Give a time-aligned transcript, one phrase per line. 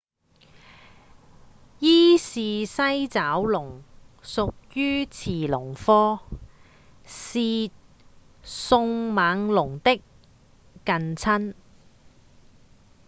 [1.77, 3.83] 伊氏西爪龍
[4.23, 6.19] 屬於馳龍科
[7.05, 7.69] 是
[8.41, 9.97] 迅猛龍的
[10.83, 11.53] 近親